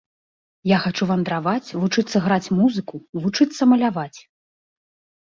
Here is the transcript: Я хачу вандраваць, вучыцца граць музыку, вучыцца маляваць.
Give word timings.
Я 0.71 0.77
хачу 0.85 1.03
вандраваць, 1.11 1.73
вучыцца 1.83 2.23
граць 2.25 2.51
музыку, 2.63 2.95
вучыцца 3.23 3.61
маляваць. 3.75 4.19